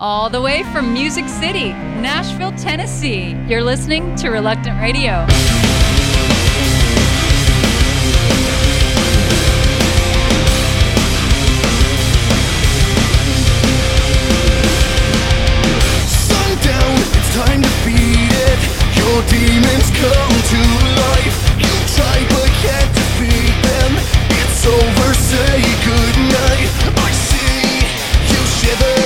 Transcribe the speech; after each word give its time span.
All 0.00 0.30
the 0.30 0.40
way 0.40 0.62
from 0.62 0.92
Music 0.92 1.28
City, 1.28 1.70
Nashville, 1.98 2.52
Tennessee, 2.52 3.36
you're 3.48 3.64
listening 3.64 4.14
to 4.14 4.30
Reluctant 4.30 4.78
Radio. 4.80 5.26
Sundown, 16.06 16.94
it's 17.18 17.34
time 17.34 17.60
to 17.60 17.72
beat 17.82 18.30
it. 18.38 18.60
Your 18.94 19.18
demons 19.26 19.90
come 19.98 20.30
to 20.46 20.60
life. 20.94 21.36
You 21.58 21.74
try 21.98 22.22
but 22.30 22.50
can't 22.62 22.94
defeat 22.94 23.50
them. 23.66 23.98
It's 24.30 24.64
over, 24.64 25.12
say 25.14 25.58
goodnight. 25.82 26.70
I 26.86 27.10
see 27.10 27.82
you 28.30 28.46
shiver. 28.46 28.97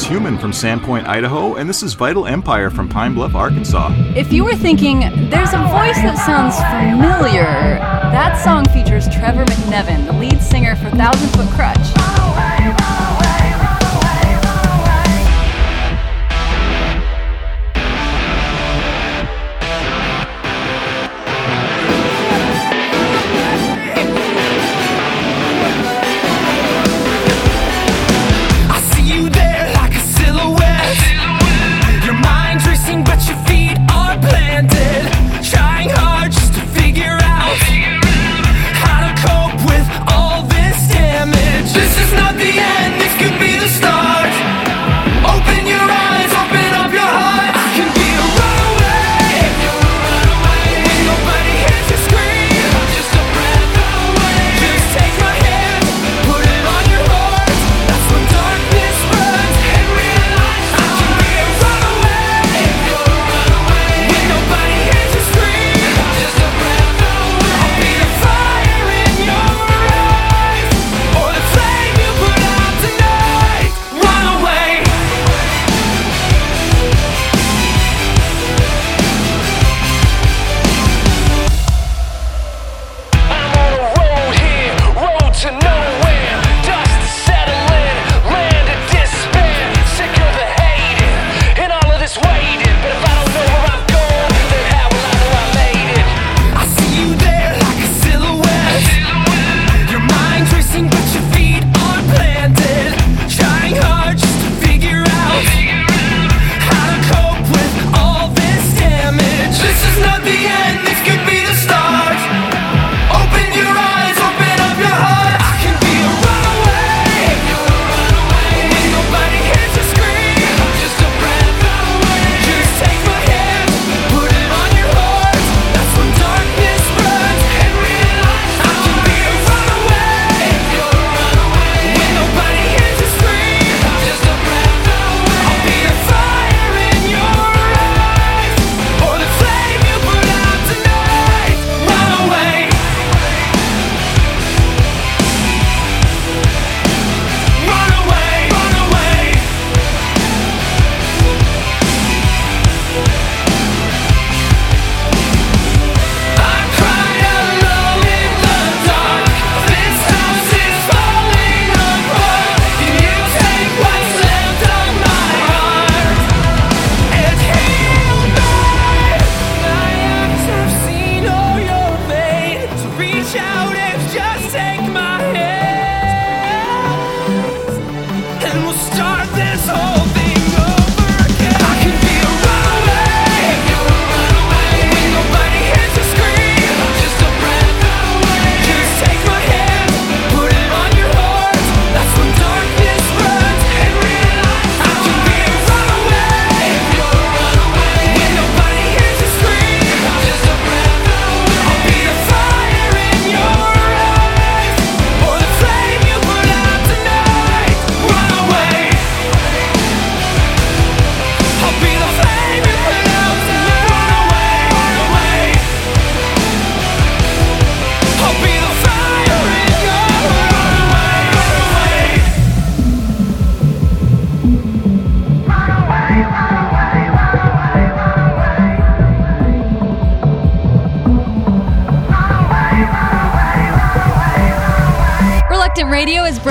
is 0.00 0.06
Human 0.06 0.38
from 0.38 0.52
Sandpoint, 0.52 1.06
Idaho, 1.06 1.56
and 1.56 1.68
this 1.68 1.82
is 1.82 1.94
Vital 1.94 2.26
Empire 2.26 2.70
from 2.70 2.88
Pine 2.88 3.12
Bluff, 3.12 3.34
Arkansas. 3.34 3.92
If 4.16 4.32
you 4.32 4.44
were 4.44 4.54
thinking, 4.54 5.00
there's 5.28 5.52
a 5.52 5.58
voice 5.58 6.00
that 6.00 6.16
sounds 6.16 6.56
familiar, 6.56 7.42
that 7.42 8.40
song 8.42 8.64
features 8.66 9.08
Trevor 9.08 9.44
McNevin, 9.44 10.06
the 10.06 10.12
lead 10.12 10.40
singer 10.40 10.76
for 10.76 10.90
Thousand 10.90 11.28
Foot 11.30 11.48
Crutch. 11.50 11.99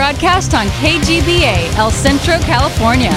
broadcast 0.09 0.55
on 0.55 0.65
KGBA, 0.81 1.71
El 1.77 1.91
Centro, 1.91 2.39
California. 2.39 3.11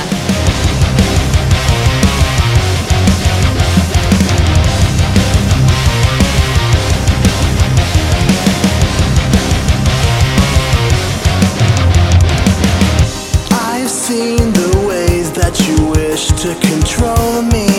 I've 13.51 13.89
seen 13.89 14.53
the 14.53 14.85
ways 14.87 15.33
that 15.33 15.59
you 15.67 15.87
wish 15.87 16.29
to 16.43 16.55
control 16.61 17.41
me. 17.41 17.72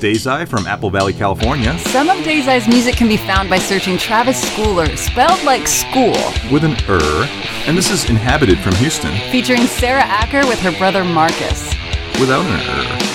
Dazai 0.00 0.48
from 0.48 0.66
Apple 0.66 0.90
Valley, 0.90 1.12
California. 1.12 1.78
Some 1.78 2.08
of 2.08 2.16
Dazai's 2.18 2.66
music 2.66 2.96
can 2.96 3.06
be 3.06 3.18
found 3.18 3.50
by 3.50 3.58
searching 3.58 3.98
Travis 3.98 4.42
Schooler, 4.42 4.96
spelled 4.96 5.42
like 5.44 5.66
school, 5.68 6.16
with 6.50 6.64
an 6.64 6.76
er. 6.88 7.28
And 7.66 7.76
this 7.76 7.90
is 7.90 8.08
Inhabited 8.08 8.58
from 8.60 8.74
Houston, 8.76 9.14
featuring 9.30 9.66
Sarah 9.66 10.02
Acker 10.02 10.46
with 10.48 10.58
her 10.60 10.72
brother 10.78 11.04
Marcus, 11.04 11.74
without 12.18 12.46
an 12.46 13.06
er. 13.06 13.09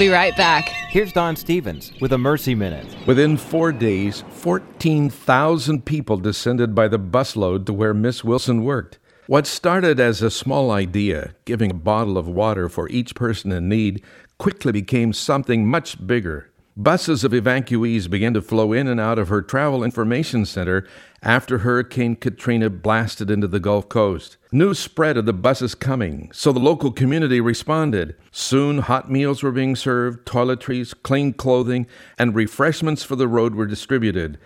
We'll 0.00 0.08
be 0.08 0.14
right 0.14 0.34
back. 0.34 0.70
Here's 0.70 1.12
Don 1.12 1.36
Stevens 1.36 1.92
with 2.00 2.14
a 2.14 2.16
Mercy 2.16 2.54
Minute. 2.54 2.86
Within 3.06 3.36
four 3.36 3.70
days, 3.70 4.24
14,000 4.30 5.84
people 5.84 6.16
descended 6.16 6.74
by 6.74 6.88
the 6.88 6.98
busload 6.98 7.66
to 7.66 7.74
where 7.74 7.92
Miss 7.92 8.24
Wilson 8.24 8.64
worked. 8.64 8.98
What 9.26 9.46
started 9.46 10.00
as 10.00 10.22
a 10.22 10.30
small 10.30 10.70
idea, 10.70 11.34
giving 11.44 11.70
a 11.70 11.74
bottle 11.74 12.16
of 12.16 12.26
water 12.26 12.70
for 12.70 12.88
each 12.88 13.14
person 13.14 13.52
in 13.52 13.68
need, 13.68 14.02
quickly 14.38 14.72
became 14.72 15.12
something 15.12 15.66
much 15.66 16.06
bigger. 16.06 16.50
Buses 16.78 17.22
of 17.22 17.32
evacuees 17.32 18.08
began 18.08 18.32
to 18.32 18.40
flow 18.40 18.72
in 18.72 18.88
and 18.88 18.98
out 18.98 19.18
of 19.18 19.28
her 19.28 19.42
travel 19.42 19.84
information 19.84 20.46
center 20.46 20.86
after 21.22 21.58
Hurricane 21.58 22.16
Katrina 22.16 22.70
blasted 22.70 23.30
into 23.30 23.46
the 23.46 23.60
Gulf 23.60 23.88
Coast. 23.88 24.36
News 24.52 24.78
spread 24.78 25.16
of 25.16 25.26
the 25.26 25.32
buses 25.32 25.74
coming, 25.74 26.30
so 26.32 26.52
the 26.52 26.58
local 26.58 26.90
community 26.90 27.40
responded. 27.40 28.16
Soon, 28.30 28.78
hot 28.78 29.10
meals 29.10 29.42
were 29.42 29.52
being 29.52 29.76
served, 29.76 30.26
toiletries, 30.26 30.94
clean 31.02 31.32
clothing, 31.32 31.86
and 32.18 32.34
refreshments 32.34 33.02
for 33.02 33.16
the 33.16 33.28
road 33.28 33.54
were 33.54 33.66
distributed. 33.66 34.38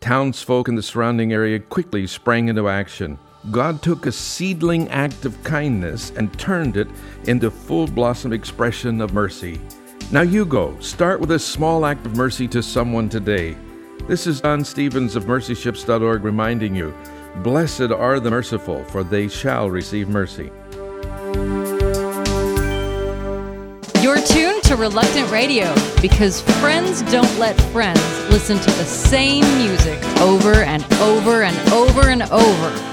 Townsfolk 0.00 0.68
in 0.68 0.74
the 0.74 0.82
surrounding 0.82 1.32
area 1.32 1.60
quickly 1.60 2.06
sprang 2.06 2.48
into 2.48 2.68
action. 2.68 3.18
God 3.50 3.82
took 3.82 4.06
a 4.06 4.12
seedling 4.12 4.88
act 4.88 5.24
of 5.24 5.42
kindness 5.42 6.10
and 6.16 6.36
turned 6.38 6.76
it 6.76 6.88
into 7.24 7.50
full 7.50 7.86
blossom 7.86 8.32
expression 8.32 9.00
of 9.00 9.12
mercy. 9.12 9.60
Now 10.12 10.22
you 10.22 10.44
go. 10.44 10.78
Start 10.80 11.20
with 11.20 11.32
a 11.32 11.38
small 11.38 11.84
act 11.86 12.06
of 12.06 12.16
mercy 12.16 12.46
to 12.48 12.62
someone 12.62 13.08
today. 13.08 13.56
This 14.08 14.26
is 14.26 14.40
Don 14.40 14.64
Stevens 14.64 15.14
of 15.14 15.26
mercyships.org 15.26 16.24
reminding 16.24 16.74
you 16.74 16.92
Blessed 17.36 17.92
are 17.92 18.18
the 18.18 18.30
merciful, 18.30 18.82
for 18.84 19.04
they 19.04 19.28
shall 19.28 19.70
receive 19.70 20.08
mercy. 20.08 20.50
You're 24.02 24.20
tuned 24.20 24.64
to 24.64 24.76
Reluctant 24.76 25.30
Radio 25.30 25.72
because 26.02 26.42
friends 26.60 27.02
don't 27.12 27.38
let 27.38 27.58
friends 27.70 28.00
listen 28.28 28.58
to 28.58 28.70
the 28.72 28.84
same 28.84 29.44
music 29.56 30.02
over 30.18 30.54
and 30.64 30.84
over 30.94 31.44
and 31.44 31.56
over 31.72 32.08
and 32.08 32.22
over. 32.24 32.91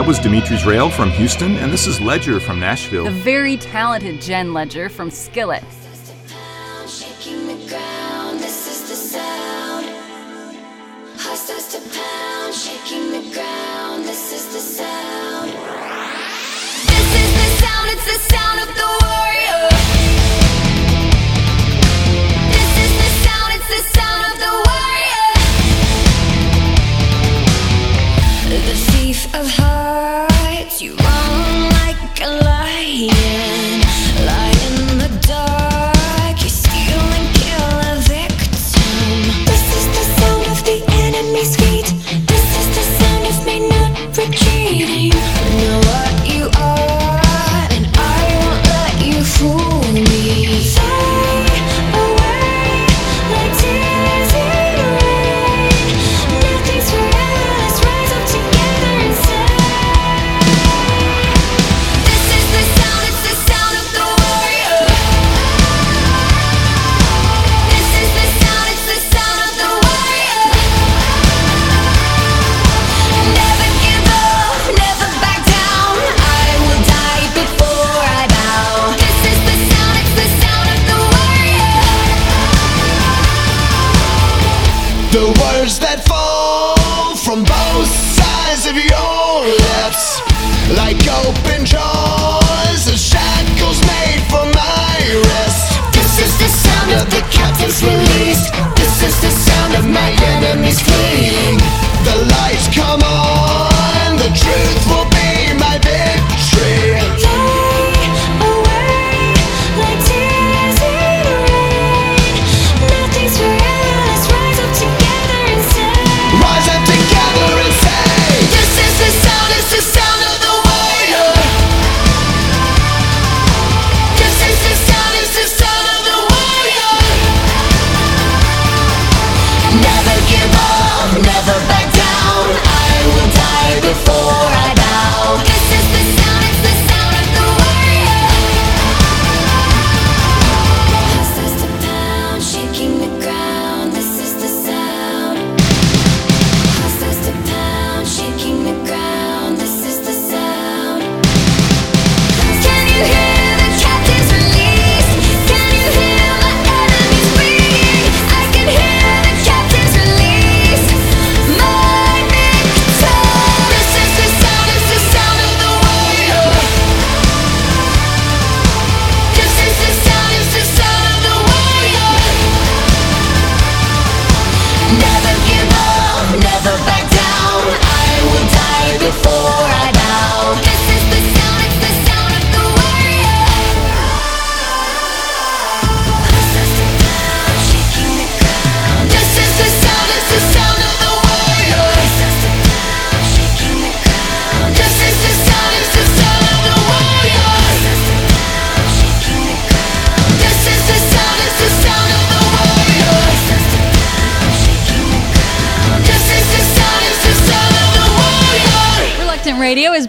That 0.00 0.06
was 0.06 0.18
Dimitri's 0.18 0.64
Rail 0.64 0.88
from 0.88 1.10
Houston, 1.10 1.56
and 1.56 1.70
this 1.70 1.86
is 1.86 2.00
Ledger 2.00 2.40
from 2.40 2.58
Nashville. 2.58 3.04
The 3.04 3.10
very 3.10 3.58
talented 3.58 4.22
Jen 4.22 4.54
Ledger 4.54 4.88
from 4.88 5.10
Skillet. 5.10 5.62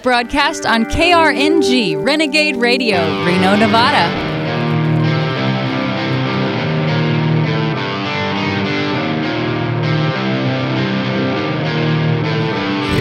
broadcast 0.01 0.65
on 0.65 0.85
KRNG 0.85 2.03
Renegade 2.03 2.55
Radio, 2.55 2.97
Reno, 3.25 3.55
Nevada. 3.55 4.09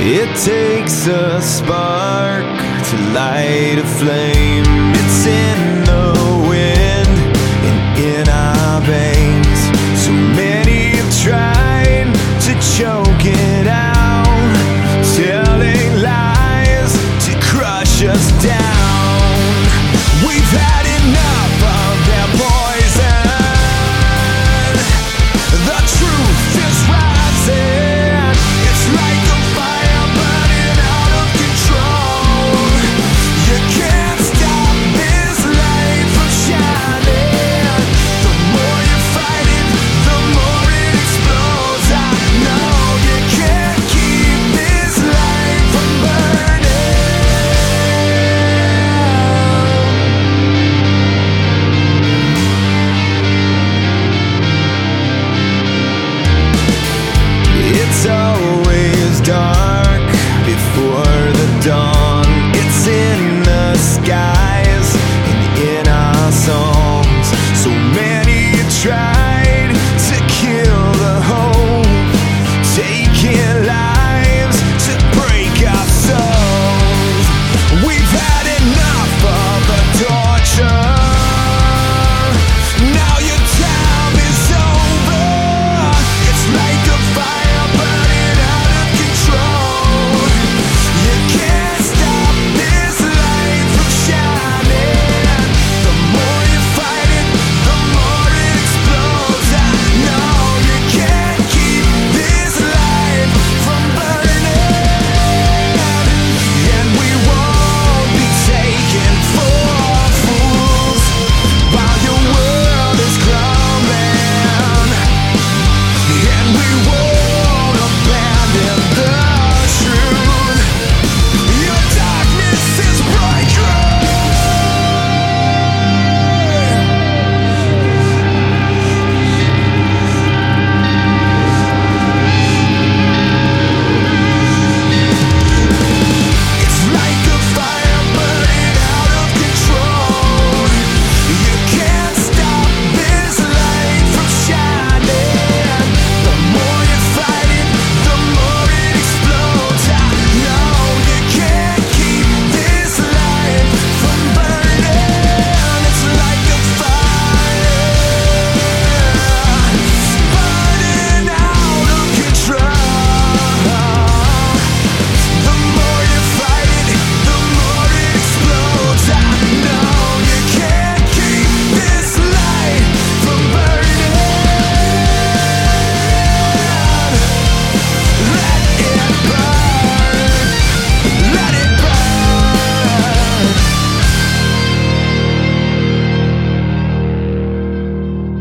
It 0.03 0.29
takes 0.37 1.07
a 1.07 1.41
spark 1.41 2.45
to 2.45 2.97
light 3.13 3.79
a 3.79 3.87
flame. 3.99 4.65
It's 4.95 5.27
in 5.27 5.85
the 5.85 6.47
wind 6.49 7.37
and 7.69 7.99
in 7.99 8.29
our 8.29 8.81
veins. 8.83 9.61
So 10.03 10.13
many 10.13 10.97
have 10.97 11.23
tried 11.23 12.15
to 12.45 12.77
choke. 12.77 13.10
had 20.53 20.87
enough. 21.05 21.50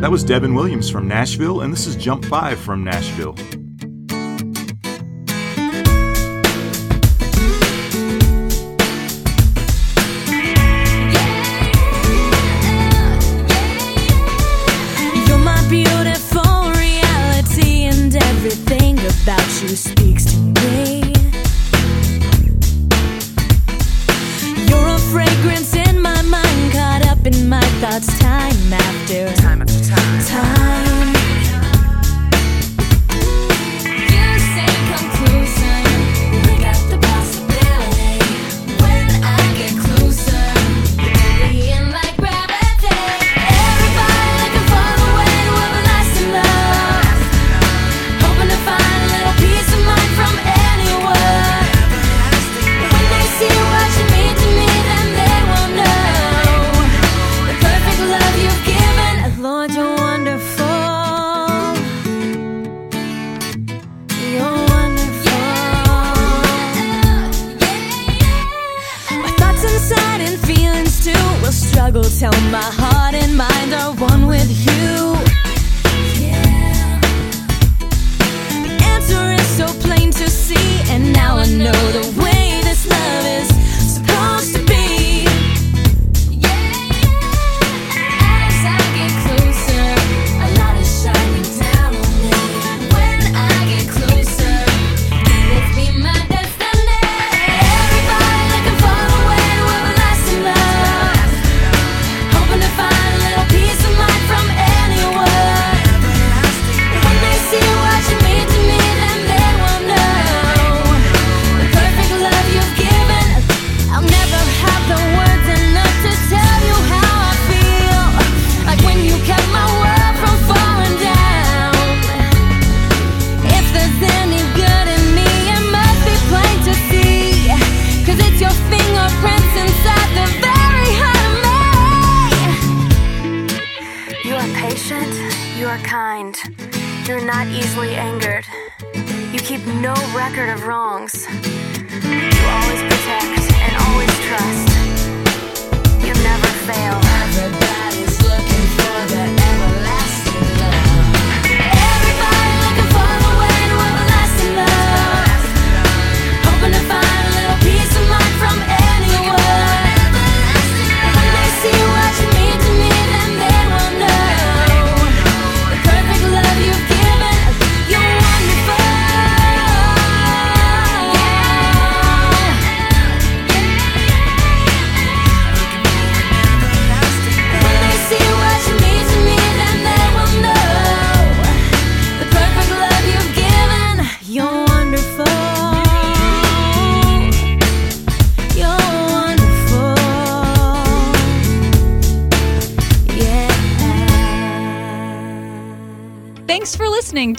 That 0.10 0.14
was 0.14 0.24
Devin 0.24 0.56
Williams 0.56 0.90
from 0.90 1.08
Nashville, 1.08 1.62
and 1.62 1.72
this 1.72 1.86
is 1.86 1.96
Jump 1.96 2.26
5 2.26 2.58
from 2.58 2.84
Nashville. 2.84 3.36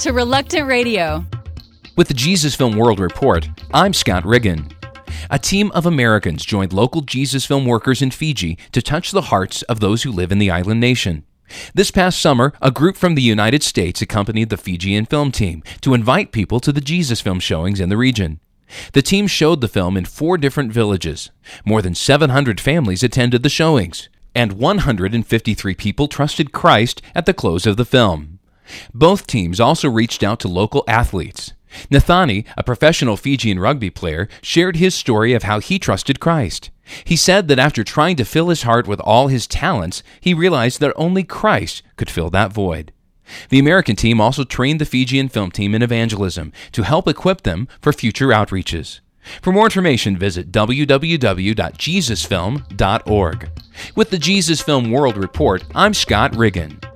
To 0.00 0.12
Reluctant 0.12 0.66
Radio. 0.66 1.26
With 1.94 2.08
the 2.08 2.14
Jesus 2.14 2.54
Film 2.54 2.74
World 2.74 2.98
Report, 2.98 3.46
I'm 3.74 3.92
Scott 3.92 4.24
Riggin. 4.24 4.66
A 5.28 5.38
team 5.38 5.70
of 5.72 5.84
Americans 5.84 6.46
joined 6.46 6.72
local 6.72 7.02
Jesus 7.02 7.44
Film 7.44 7.66
workers 7.66 8.00
in 8.00 8.10
Fiji 8.10 8.56
to 8.72 8.80
touch 8.80 9.10
the 9.10 9.20
hearts 9.20 9.60
of 9.64 9.80
those 9.80 10.02
who 10.02 10.10
live 10.10 10.32
in 10.32 10.38
the 10.38 10.50
island 10.50 10.80
nation. 10.80 11.26
This 11.74 11.90
past 11.90 12.18
summer, 12.18 12.54
a 12.62 12.70
group 12.70 12.96
from 12.96 13.14
the 13.14 13.20
United 13.20 13.62
States 13.62 14.00
accompanied 14.00 14.48
the 14.48 14.56
Fijian 14.56 15.04
film 15.04 15.30
team 15.30 15.62
to 15.82 15.92
invite 15.92 16.32
people 16.32 16.60
to 16.60 16.72
the 16.72 16.80
Jesus 16.80 17.20
Film 17.20 17.38
showings 17.38 17.78
in 17.78 17.90
the 17.90 17.98
region. 17.98 18.40
The 18.94 19.02
team 19.02 19.26
showed 19.26 19.60
the 19.60 19.68
film 19.68 19.98
in 19.98 20.06
four 20.06 20.38
different 20.38 20.72
villages. 20.72 21.28
More 21.66 21.82
than 21.82 21.94
700 21.94 22.58
families 22.58 23.02
attended 23.02 23.42
the 23.42 23.50
showings, 23.50 24.08
and 24.34 24.54
153 24.54 25.74
people 25.74 26.08
trusted 26.08 26.52
Christ 26.52 27.02
at 27.14 27.26
the 27.26 27.34
close 27.34 27.66
of 27.66 27.76
the 27.76 27.84
film. 27.84 28.39
Both 28.94 29.26
teams 29.26 29.60
also 29.60 29.88
reached 29.88 30.22
out 30.22 30.40
to 30.40 30.48
local 30.48 30.84
athletes. 30.86 31.52
Nathani, 31.90 32.44
a 32.56 32.64
professional 32.64 33.16
Fijian 33.16 33.58
rugby 33.58 33.90
player, 33.90 34.28
shared 34.42 34.76
his 34.76 34.94
story 34.94 35.32
of 35.32 35.44
how 35.44 35.60
he 35.60 35.78
trusted 35.78 36.20
Christ. 36.20 36.70
He 37.04 37.16
said 37.16 37.48
that 37.48 37.58
after 37.58 37.84
trying 37.84 38.16
to 38.16 38.24
fill 38.24 38.48
his 38.48 38.62
heart 38.62 38.88
with 38.88 39.00
all 39.00 39.28
his 39.28 39.46
talents, 39.46 40.02
he 40.20 40.34
realized 40.34 40.80
that 40.80 40.92
only 40.96 41.22
Christ 41.22 41.82
could 41.96 42.10
fill 42.10 42.30
that 42.30 42.52
void. 42.52 42.92
The 43.48 43.60
American 43.60 43.94
team 43.94 44.20
also 44.20 44.42
trained 44.44 44.80
the 44.80 44.84
Fijian 44.84 45.28
film 45.28 45.52
team 45.52 45.74
in 45.74 45.82
evangelism 45.82 46.52
to 46.72 46.82
help 46.82 47.06
equip 47.06 47.42
them 47.42 47.68
for 47.80 47.92
future 47.92 48.28
outreaches. 48.28 49.00
For 49.42 49.52
more 49.52 49.66
information, 49.66 50.16
visit 50.16 50.50
www.jesusfilm.org. 50.50 53.50
With 53.94 54.10
the 54.10 54.18
Jesus 54.18 54.60
Film 54.60 54.90
World 54.90 55.16
Report, 55.16 55.62
I'm 55.74 55.94
Scott 55.94 56.34
Riggin. 56.34 56.89